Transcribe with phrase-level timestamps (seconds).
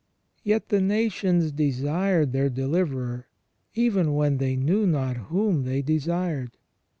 [0.43, 3.27] Yet the nations desired their deliverer,
[3.75, 6.57] even when they knew not whom they desired.